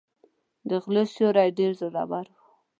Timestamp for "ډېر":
1.57-1.71